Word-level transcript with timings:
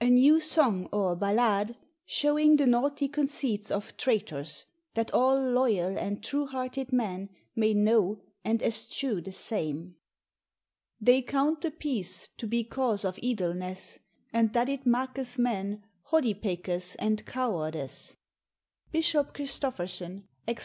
"A 0.00 0.10
New 0.10 0.40
Song, 0.40 0.88
or 0.92 1.14
Balade, 1.16 1.76
shewing 2.04 2.56
the 2.56 2.66
naughty 2.66 3.06
conceits 3.06 3.70
of 3.70 3.96
Traytours; 3.96 4.64
that 4.94 5.12
all 5.12 5.36
loial 5.36 5.96
and 5.96 6.20
true 6.20 6.46
hearted 6.48 6.92
men 6.92 7.28
may 7.54 7.72
know 7.72 8.20
and 8.44 8.60
eschew 8.60 9.20
the 9.20 9.30
same. 9.30 9.94
"They 11.00 11.22
counte 11.22 11.78
Peace 11.78 12.30
to 12.38 12.48
be 12.48 12.64
cause 12.64 13.04
of 13.04 13.14
ydelnes, 13.22 14.00
and 14.32 14.52
that 14.52 14.68
it 14.68 14.84
maketh 14.84 15.38
men 15.38 15.84
hodipekes 16.08 16.96
and 16.98 17.24
cowardes." 17.24 18.16
Bp. 18.92 19.32
Christopherson, 19.32 20.26
_Exh. 20.48 20.60